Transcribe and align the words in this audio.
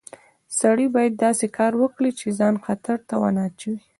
سړی 0.59 0.87
باید 0.95 1.13
داسې 1.25 1.45
کار 1.57 1.73
وکړي 1.81 2.11
چې 2.19 2.27
ځان 2.39 2.55
خطر 2.65 2.97
ته 3.07 3.15
ونه 3.21 3.41
اچوي 3.49 3.79